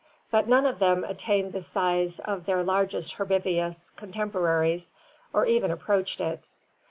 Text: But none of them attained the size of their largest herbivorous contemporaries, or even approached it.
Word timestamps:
But 0.31 0.47
none 0.47 0.65
of 0.65 0.79
them 0.79 1.03
attained 1.03 1.53
the 1.53 1.61
size 1.61 2.17
of 2.17 2.47
their 2.47 2.63
largest 2.63 3.13
herbivorous 3.17 3.91
contemporaries, 3.91 4.93
or 5.31 5.45
even 5.45 5.69
approached 5.69 6.19
it. 6.19 6.43